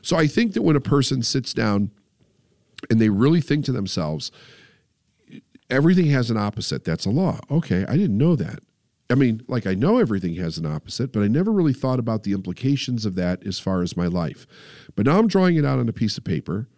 [0.03, 1.91] So I think that when a person sits down
[2.89, 4.31] and they really think to themselves,
[5.69, 7.39] everything has an opposite, that's a law.
[7.49, 8.59] Okay, I didn't know that.
[9.09, 12.23] I mean, like I know everything has an opposite, but I never really thought about
[12.23, 14.47] the implications of that as far as my life.
[14.95, 16.69] But now I'm drawing it out on a piece of paper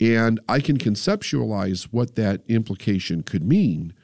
[0.00, 3.94] and I can conceptualize what that implication could mean.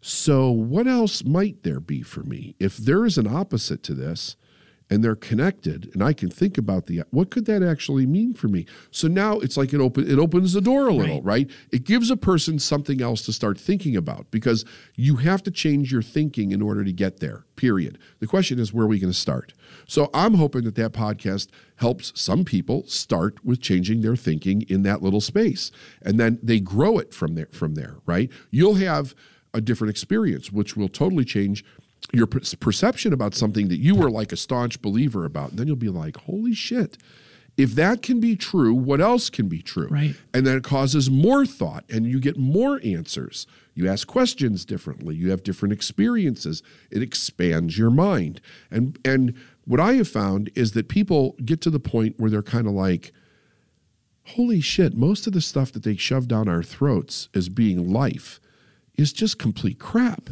[0.00, 2.56] So, what else might there be for me?
[2.58, 4.36] If there is an opposite to this
[4.90, 8.48] and they're connected, and I can think about the what could that actually mean for
[8.48, 8.66] me?
[8.90, 11.50] So now it's like it open it opens the door a little, right?
[11.72, 15.90] It gives a person something else to start thinking about because you have to change
[15.90, 17.44] your thinking in order to get there.
[17.56, 17.98] Period.
[18.20, 19.52] The question is where are we going to start?
[19.86, 24.82] So I'm hoping that that podcast helps some people start with changing their thinking in
[24.82, 25.70] that little space,
[26.02, 27.48] and then they grow it from there.
[27.52, 28.30] From there, right?
[28.50, 29.14] You'll have
[29.54, 31.64] a different experience, which will totally change
[32.14, 35.50] your per- perception about something that you were like a staunch believer about.
[35.50, 36.96] And then you'll be like, holy shit.
[37.56, 39.86] If that can be true, what else can be true?
[39.88, 40.16] Right.
[40.32, 43.46] And then it causes more thought and you get more answers.
[43.74, 45.14] You ask questions differently.
[45.14, 46.62] You have different experiences.
[46.90, 48.40] It expands your mind.
[48.70, 49.34] And and
[49.66, 52.72] what I have found is that people get to the point where they're kind of
[52.72, 53.12] like,
[54.26, 58.40] holy shit, most of the stuff that they shove down our throats as being life
[58.96, 60.30] is just complete crap,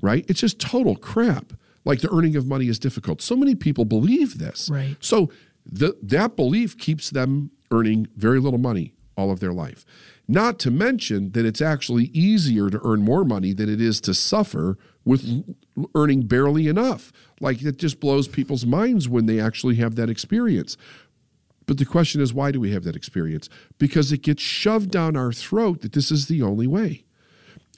[0.00, 0.24] right?
[0.28, 1.52] It's just total crap.
[1.84, 3.22] Like the earning of money is difficult.
[3.22, 4.68] So many people believe this.
[4.68, 4.96] Right.
[5.00, 5.30] So
[5.64, 9.84] the, that belief keeps them earning very little money all of their life.
[10.28, 14.14] Not to mention that it's actually easier to earn more money than it is to
[14.14, 15.44] suffer with
[15.94, 17.12] earning barely enough.
[17.40, 20.76] Like it just blows people's minds when they actually have that experience.
[21.66, 23.48] But the question is, why do we have that experience?
[23.78, 27.04] Because it gets shoved down our throat that this is the only way.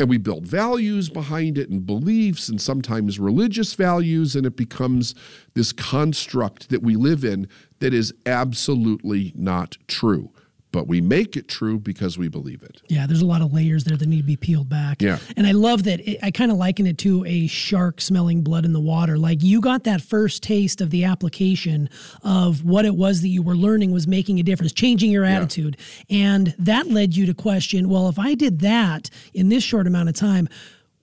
[0.00, 5.14] And we build values behind it and beliefs and sometimes religious values, and it becomes
[5.54, 7.48] this construct that we live in
[7.80, 10.30] that is absolutely not true
[10.70, 12.83] but we make it true because we believe it.
[12.88, 15.00] Yeah, there's a lot of layers there that need to be peeled back.
[15.00, 15.18] Yeah.
[15.37, 18.64] And I love that it, I kind of liken it to a shark smelling blood
[18.64, 19.16] in the water.
[19.16, 21.88] Like you got that first taste of the application
[22.22, 25.76] of what it was that you were learning was making a difference, changing your attitude.
[26.09, 26.35] Yeah.
[26.35, 30.09] And that led you to question, well, if I did that in this short amount
[30.09, 30.48] of time,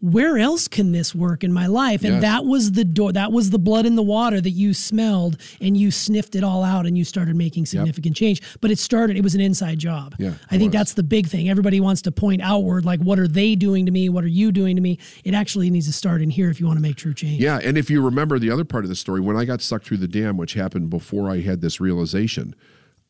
[0.01, 2.03] where else can this work in my life?
[2.03, 2.21] And yes.
[2.21, 5.75] that was the door, that was the blood in the water that you smelled and
[5.75, 8.27] you sniffed it all out and you started making significant yep.
[8.27, 8.41] change.
[8.61, 10.15] But it started, it was an inside job.
[10.19, 10.79] Yeah, I think was.
[10.79, 11.49] that's the big thing.
[11.49, 14.09] Everybody wants to point outward, like, what are they doing to me?
[14.09, 14.99] What are you doing to me?
[15.23, 17.41] It actually needs to start in here if you want to make true change.
[17.41, 17.59] Yeah.
[17.63, 19.97] And if you remember the other part of the story, when I got sucked through
[19.97, 22.53] the dam, which happened before I had this realization,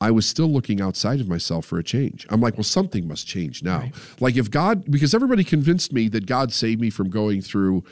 [0.05, 2.27] I was still looking outside of myself for a change.
[2.29, 3.79] I'm like, well, something must change now.
[3.79, 3.93] Right.
[4.19, 7.83] Like if God, because everybody convinced me that God saved me from going through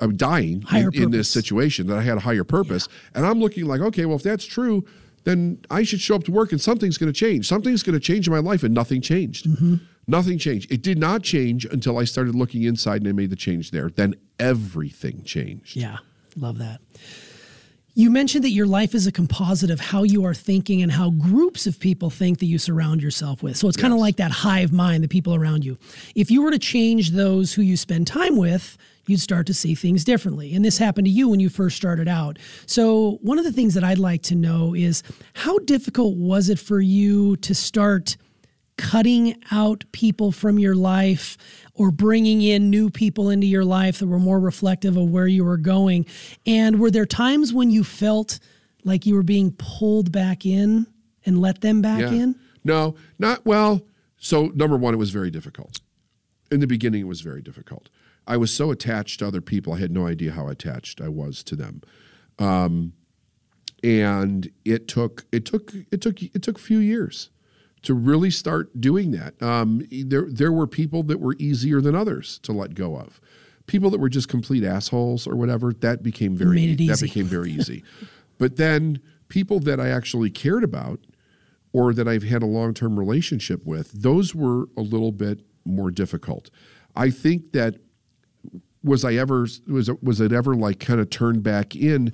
[0.00, 2.88] uh, dying in, in, this situation, that I had a higher purpose.
[2.90, 3.18] Yeah.
[3.18, 4.84] And I'm looking like, okay, well, if that's true,
[5.22, 7.46] then I should show up to work and something's going to change.
[7.46, 9.46] Something's going to change in my life, and nothing changed.
[9.46, 9.76] Mm-hmm.
[10.08, 10.72] Nothing changed.
[10.72, 13.90] It did not change until I started looking inside and I made the change there.
[13.90, 15.76] Then everything changed.
[15.76, 15.98] Yeah,
[16.36, 16.80] love that.
[18.00, 21.10] You mentioned that your life is a composite of how you are thinking and how
[21.10, 23.58] groups of people think that you surround yourself with.
[23.58, 23.82] So it's yes.
[23.82, 25.76] kind of like that hive mind, the people around you.
[26.14, 29.74] If you were to change those who you spend time with, you'd start to see
[29.74, 30.54] things differently.
[30.54, 32.38] And this happened to you when you first started out.
[32.64, 35.02] So, one of the things that I'd like to know is
[35.34, 38.16] how difficult was it for you to start
[38.78, 41.36] cutting out people from your life
[41.80, 45.42] or bringing in new people into your life that were more reflective of where you
[45.42, 46.04] were going?
[46.44, 48.38] And were there times when you felt
[48.84, 50.86] like you were being pulled back in
[51.24, 52.10] and let them back yeah.
[52.10, 52.34] in?
[52.64, 53.80] No, not well.
[54.18, 55.80] So, number one, it was very difficult.
[56.50, 57.88] In the beginning, it was very difficult.
[58.26, 61.42] I was so attached to other people, I had no idea how attached I was
[61.44, 61.80] to them.
[62.38, 62.92] Um,
[63.82, 67.30] and it took it took it took it took a few years
[67.82, 69.40] to really start doing that.
[69.42, 73.20] Um, there, there were people that were easier than others to let go of.
[73.66, 77.84] People that were just complete assholes or whatever, that became very that became very easy.
[78.38, 81.00] but then people that I actually cared about
[81.72, 86.50] or that I've had a long-term relationship with, those were a little bit more difficult.
[86.96, 87.76] I think that
[88.82, 92.12] was I ever was was it ever like kind of turned back in?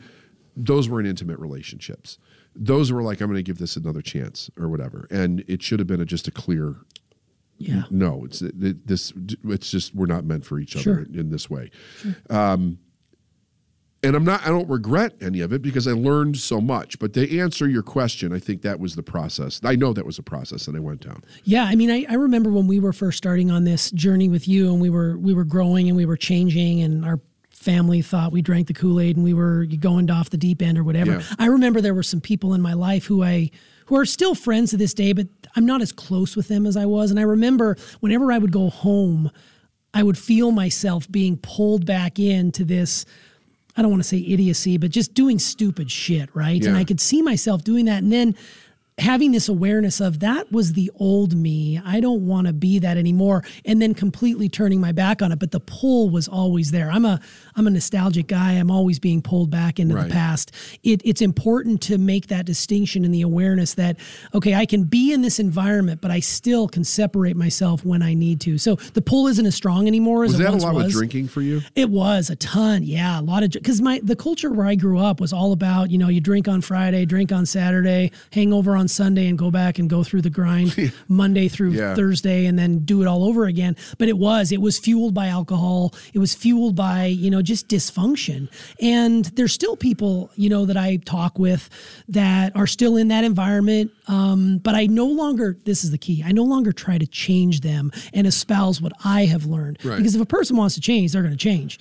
[0.57, 2.19] Those were in intimate relationships
[2.57, 5.07] those were like, I'm going to give this another chance or whatever.
[5.11, 6.77] And it should have been a, just a clear,
[7.59, 7.85] yeah.
[7.91, 9.13] No, it's it, this.
[9.45, 11.01] It's just we're not meant for each sure.
[11.01, 11.71] other in this way.
[11.99, 12.15] Sure.
[12.29, 12.79] Um,
[14.03, 14.43] and I'm not.
[14.45, 16.99] I don't regret any of it because I learned so much.
[16.99, 19.61] But to answer your question, I think that was the process.
[19.65, 21.25] I know that was a process that I went down.
[21.45, 24.47] Yeah, I mean, I, I remember when we were first starting on this journey with
[24.47, 27.21] you, and we were we were growing and we were changing, and our
[27.67, 30.85] family thought we drank the Kool-Aid and we were going off the deep end or
[30.85, 31.13] whatever.
[31.13, 31.23] Yeah.
[31.39, 33.51] I remember there were some people in my life who I
[33.87, 36.77] who are still friends to this day, but I'm not as close with them as
[36.77, 37.11] I was.
[37.11, 39.31] And I remember whenever I would go home,
[39.93, 43.05] I would feel myself being pulled back into this
[43.77, 46.63] I don't want to say idiocy, but just doing stupid shit, right?
[46.63, 46.71] Yeah.
[46.71, 48.03] And I could see myself doing that.
[48.03, 48.35] And then
[48.99, 51.79] having this awareness of that was the old me.
[51.85, 53.45] I don't want to be that anymore.
[53.65, 55.39] And then completely turning my back on it.
[55.39, 56.91] But the pull was always there.
[56.91, 57.21] I'm a
[57.55, 58.53] I'm a nostalgic guy.
[58.53, 60.09] I'm always being pulled back into right.
[60.09, 60.53] the past.
[60.83, 63.99] It, it's important to make that distinction in the awareness that,
[64.35, 68.15] okay, I can be in this environment, but I still can separate myself when I
[68.15, 68.59] need to.
[68.59, 70.85] So the pull isn't as strong anymore as was it that once a lot was.
[70.87, 71.61] with drinking for you?
[71.75, 72.83] It was a ton.
[72.83, 75.91] Yeah, a lot of because my the culture where I grew up was all about,
[75.91, 79.51] you know, you drink on Friday, drink on Saturday, hangover on on Sunday and go
[79.51, 81.95] back and go through the grind Monday through Yeah.
[81.97, 83.77] Thursday and then do it all over again.
[83.99, 85.93] But it was, it was fueled by alcohol.
[86.15, 88.49] It was fueled by, you know, just dysfunction.
[88.81, 91.69] And there's still people, you know, that I talk with
[92.09, 93.91] that are still in that environment.
[94.07, 97.61] Um, but I no longer, this is the key, I no longer try to change
[97.63, 99.79] them and espouse what I have learned.
[99.85, 99.97] Right.
[99.97, 101.81] Because if a person wants to change, they're going to change.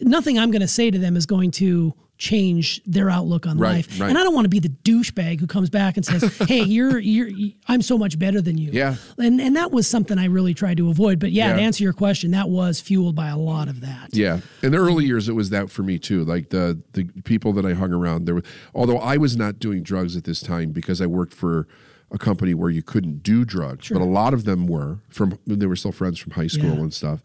[0.00, 3.76] Nothing I'm going to say to them is going to change their outlook on Right,
[3.76, 4.00] life.
[4.00, 4.08] right.
[4.08, 6.98] And I don't want to be the douchebag who comes back and says, "Hey, you're
[6.98, 7.28] you're
[7.68, 8.96] I'm so much better than you." Yeah.
[9.18, 11.18] And and that was something I really tried to avoid.
[11.18, 14.10] But yeah, to answer your question, that was fueled by a lot of that.
[14.12, 16.24] Yeah, in the early years, it was that for me too.
[16.24, 18.44] Like the the people that I hung around, there were.
[18.74, 21.68] Although I was not doing drugs at this time because I worked for
[22.10, 25.38] a company where you couldn't do drugs, but a lot of them were from.
[25.46, 26.80] They were still friends from high school Yeah.
[26.82, 27.20] and stuff.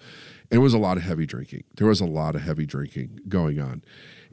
[0.50, 1.64] And it was a lot of heavy drinking.
[1.78, 3.84] There was a lot of heavy drinking going on,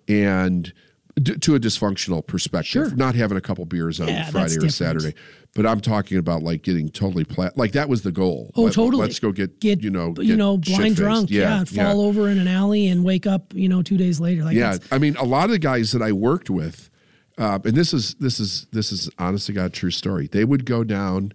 [0.09, 0.73] and
[1.21, 2.97] d- to a dysfunctional perspective, Sure.
[2.97, 4.73] not having a couple beers on Yeah, Friday or different.
[4.75, 5.15] Saturday.
[5.55, 7.57] But I'm talking about like getting totally plat.
[7.57, 8.51] Like that was the goal.
[8.55, 9.03] Oh, Let- totally.
[9.03, 12.39] Let's go get, Get you know you know blind drunk, yeah, and fall over in
[12.39, 14.45] an alley and wake up, you know, two days later.
[14.45, 16.91] Like yeah, I mean, a lot of the guys that I worked with,
[17.39, 20.29] uh, and this is this is this is honest to God true story.
[20.31, 21.33] They would go down.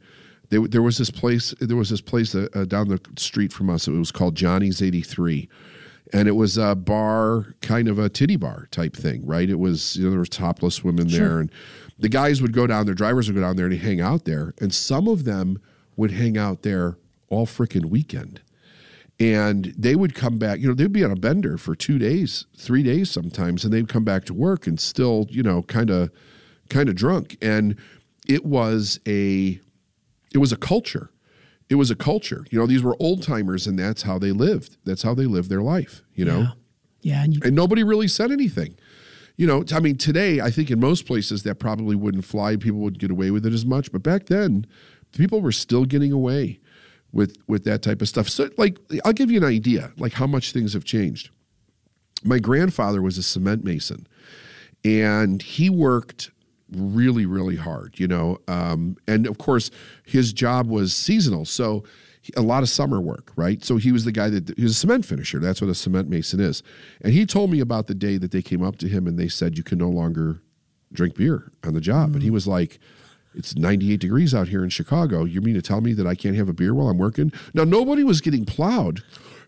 [0.50, 1.54] They, there was this place.
[1.60, 3.88] There was this place uh, uh, down the street from us.
[3.88, 5.50] It was called Johnny's Eighty Three,
[6.12, 9.50] and it was a bar, kind of a titty bar type thing, right?
[9.50, 11.40] It was you know there was topless women there, Sure.
[11.42, 11.52] and
[12.00, 12.86] the guys would go down.
[12.86, 15.60] Their drivers would go down there and hang out there, and some of them
[15.96, 16.98] would hang out there
[17.30, 18.42] all freaking weekend
[19.20, 22.46] and they would come back you know they'd be on a bender for two days
[22.58, 26.10] three days sometimes and they'd come back to work and still you know kind of
[26.70, 27.76] kind of drunk and
[28.28, 29.60] it was a
[30.34, 31.10] it was a culture
[31.70, 34.78] it was a culture you know these were old timers and that's how they lived
[34.86, 36.52] that's how they lived their life you know yeah.
[37.04, 38.76] Yeah, and you, and nobody really said anything.
[39.36, 42.56] You know, I mean, today I think in most places that probably wouldn't fly.
[42.56, 43.92] People wouldn't get away with it as much.
[43.92, 44.66] But back then,
[45.12, 46.60] people were still getting away
[47.12, 48.30] with with that type of stuff.
[48.30, 51.30] So, like, I'll give you an idea, like how much things have changed.
[52.24, 54.08] My grandfather was a cement mason,
[54.86, 56.32] and he worked
[56.76, 58.00] really, really hard.
[58.00, 59.72] You know, um, and of course,
[60.06, 61.84] his job was seasonal, so
[62.38, 63.64] a lot of summer work, right?
[63.64, 65.40] So he was the guy that he was a cement finisher.
[65.40, 66.64] That's what a cement mason is.
[67.02, 69.28] And he told me about the day that they came up to him and they
[69.28, 70.42] said, "You can no longer
[70.92, 72.80] drink beer on the job." And he was like.
[73.36, 75.24] It's 98 degrees out here in Chicago.
[75.24, 77.34] You mean to tell me that I can't have a beer while I'm working?
[77.56, 79.02] Now, nobody was getting plowed,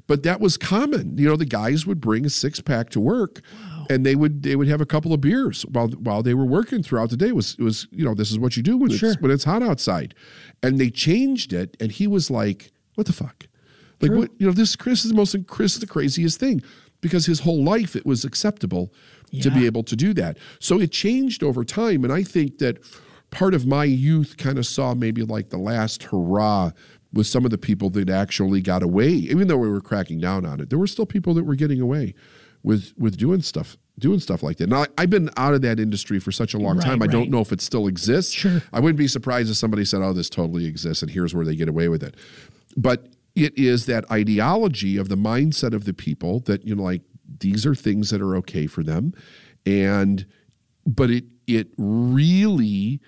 [0.08, 1.18] but that was common.
[1.18, 3.42] You know, the guys would bring a six pack to work,
[3.90, 6.84] and they would they would have a couple of beers while while they were working
[6.84, 7.28] throughout the day.
[7.30, 9.12] It was it was you know this is what you do when Sure.
[9.12, 10.14] it's when it's hot outside,
[10.64, 13.48] and they changed it, and he was like, "What the fuck?"
[14.02, 16.62] Like what you know this Chris is the most Chris is the craziest thing
[17.02, 18.92] because his whole life it was acceptable
[19.42, 20.38] to be able to do that.
[20.60, 22.78] So it changed over time, and I think that
[23.32, 26.72] part of my youth kind of saw maybe like the last hurrah
[27.16, 30.46] with some of the people that actually got away, even though we were cracking down
[30.46, 30.70] on it.
[30.70, 32.14] There were still people that were getting away
[32.62, 34.68] with with doing stuff doing stuff like that.
[34.68, 37.02] Now I've been out of that industry for such a long Right, time.
[37.02, 38.34] I don't know if it still exists.
[38.34, 38.62] Sure.
[38.74, 41.56] I wouldn't be surprised if somebody said, "Oh, this totally exists," and here's where they
[41.56, 42.16] get away with it.
[42.76, 47.02] But it is that ideology of the mindset of the people that you know, like
[47.40, 49.14] these are things that are okay for them,
[49.66, 50.26] and
[50.86, 53.00] but it it really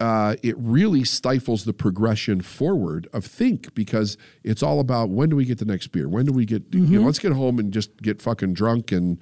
[0.00, 5.36] uh, it really stifles the progression forward of think because it's all about when do
[5.36, 6.08] we get the next beer?
[6.08, 7.02] When do we get you know?
[7.02, 9.18] Let's get home and just get fucking drunk and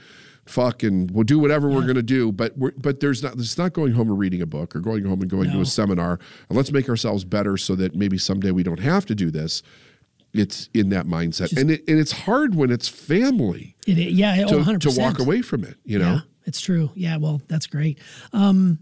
[0.47, 2.31] fuck and we'll do whatever we're gonna do.
[2.31, 5.05] But we're, but there's not it's not going home and reading a book or going
[5.05, 6.21] home and going to a seminar.
[6.49, 9.63] And let's make ourselves better so that maybe someday we don't have to do this.
[10.33, 14.63] It's in that mindset, and it, and it's hard when it's family it, yeah, oh,
[14.63, 14.81] to, 100%.
[14.81, 15.77] to walk away from it.
[15.85, 16.91] You know, Yeah, it's true.
[16.95, 17.99] Yeah, well, that's great.
[18.35, 18.79] Um,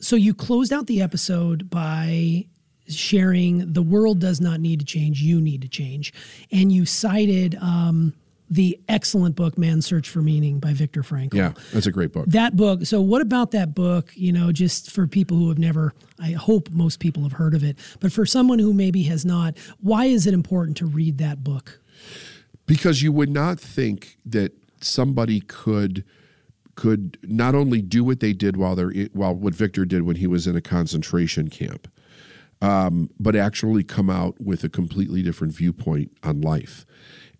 [0.00, 2.46] so you closed out the episode by
[2.88, 6.12] sharing the world does not need to change, you need to change.
[6.52, 8.14] And you cited um,
[8.48, 11.34] the excellent book, Man's Search for Meaning by Viktor Frankl.
[11.34, 12.26] yeah, that's a great book.
[12.26, 12.84] That book.
[12.86, 14.12] So, what about that book?
[14.14, 17.64] You know, just for people who have never, I hope most people have heard of
[17.64, 21.42] it, but for someone who maybe has not, why is it important to read that
[21.42, 21.80] book?
[22.66, 26.04] because you would not think that somebody could
[26.76, 30.26] could not only do what they did while they're while what Victor did when he
[30.26, 31.88] was in a concentration camp,
[32.62, 36.86] um, but actually come out with a completely different viewpoint on life.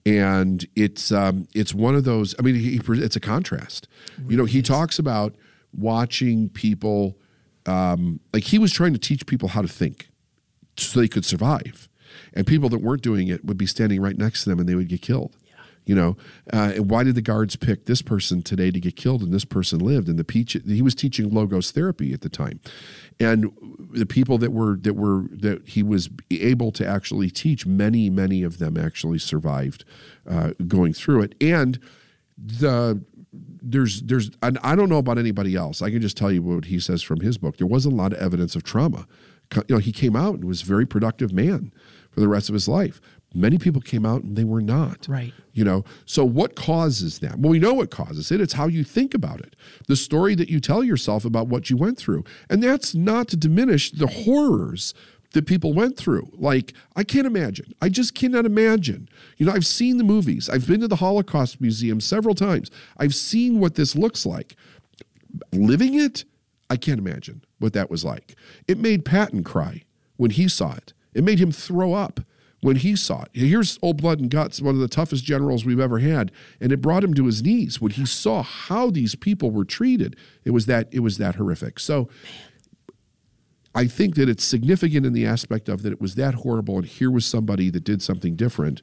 [0.05, 2.35] And it's um, it's one of those.
[2.39, 3.89] I mean, he, it's a contrast.
[4.29, 5.35] You know, he talks about
[5.73, 7.19] watching people.
[7.67, 10.09] Um, like he was trying to teach people how to think,
[10.77, 11.89] so they could survive,
[12.33, 14.77] and people that weren't doing it would be standing right next to them, and they
[14.77, 15.37] would get killed
[15.87, 16.17] You know,
[16.53, 19.79] uh, why did the guards pick this person today to get killed and this person
[19.79, 20.09] lived?
[20.09, 22.61] And the peach, he was teaching logos therapy at the time,
[23.21, 23.53] and
[23.93, 28.43] the people that were that were that he was able to actually teach, many many
[28.43, 29.85] of them actually survived
[30.29, 31.79] uh, going through it, and
[32.37, 33.01] the
[33.33, 35.83] there's there's I don't know about anybody else.
[35.83, 37.59] I can just tell you what he says from his book.
[37.59, 39.07] There wasn't a lot of evidence of trauma.
[39.55, 41.73] You know, he came out and was a very productive man
[42.11, 43.01] for the rest of his life.
[43.37, 45.07] Many people came out and they were not.
[45.07, 45.35] Right.
[45.53, 47.39] You know, so what causes that?
[47.39, 48.41] Well, we know what causes it.
[48.41, 49.55] It's how you think about it,
[49.89, 52.25] the story that you tell yourself about what you went through.
[52.49, 54.95] And that's not to diminish the horrors
[55.33, 56.31] that people went through.
[56.33, 57.75] Like, I can't imagine.
[57.83, 59.07] I just cannot imagine.
[59.37, 63.15] You know, I've seen the movies, I've been to the Holocaust Museum several times, I've
[63.15, 64.57] seen what this looks like.
[65.53, 66.25] Living it,
[66.71, 68.35] I can't imagine what that was like.
[68.67, 69.83] It made Patton cry
[70.17, 72.21] when he saw it, it made him throw up
[72.61, 73.29] when he saw it.
[73.33, 76.81] Here's Old Blood and Guts, one of the toughest generals we've ever had, and it
[76.81, 80.17] brought him to his knees when he saw how these people were treated.
[80.45, 81.79] It was that it was that horrific.
[81.79, 82.09] So
[83.75, 86.87] I think that it's significant in the aspect of that it was that horrible, and
[86.87, 88.81] here was somebody that did something different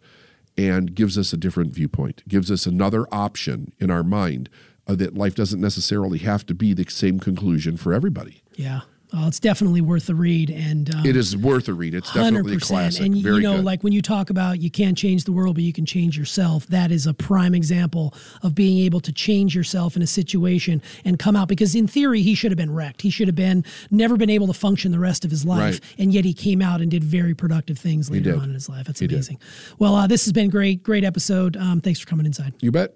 [0.55, 4.49] and gives us a different viewpoint, gives us another option in our mind
[4.85, 8.43] uh, that life doesn't necessarily have to be the same conclusion for everybody.
[8.55, 8.81] Yeah.
[9.15, 11.93] Oh, it's definitely worth the read, and um, it is worth a read.
[11.93, 12.57] It's definitely 100%.
[12.57, 13.05] a classic.
[13.05, 13.65] And Very you know, good.
[13.65, 16.65] like when you talk about you can't change the world, but you can change yourself.
[16.67, 21.19] That is a prime example of being able to change yourself in a situation and
[21.19, 21.47] come out.
[21.47, 23.03] Because in theory, he should have been wrecked.
[23.03, 25.79] He should have been never been able to function the rest of his life, Right.
[25.99, 28.87] and yet he came out and did very productive things later on in his life.
[28.87, 29.15] That's He did.
[29.17, 29.37] amazing.
[29.77, 31.55] Well, uh, this has been great, great episode.
[31.55, 32.53] Um, thanks for coming inside.
[32.61, 32.95] you bet.